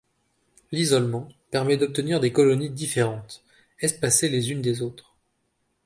[0.71, 3.43] L'isolement permet d'obtenir des colonies différentes,
[3.81, 5.15] espacées les unes des autres.